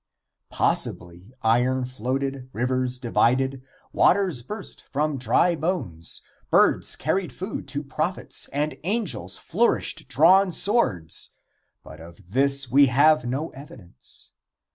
[0.49, 3.61] Possibly iron floated, rivers divided,
[3.93, 11.35] waters burst from dry bones, birds carried food to prophets and angels flourished drawn swords,
[11.83, 14.31] but of this we have no evidence.